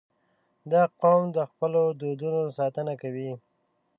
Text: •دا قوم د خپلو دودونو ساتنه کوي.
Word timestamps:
•دا 0.71 0.83
قوم 1.01 1.23
د 1.37 1.37
خپلو 1.51 1.81
دودونو 1.99 2.41
ساتنه 2.57 2.93
کوي. 3.01 3.31